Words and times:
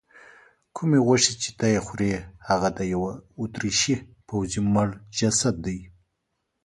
کومې 0.75 0.99
غوښې 1.05 1.33
چې 1.41 1.49
ته 1.57 1.65
یې 1.73 1.79
خورې 1.85 2.11
هغه 2.49 2.69
د 2.77 2.79
یوه 2.93 3.11
اتریشي 3.41 3.95
پوځي 4.27 4.61
مړ 4.73 4.89
جسد 5.17 5.55
دی. 5.65 5.79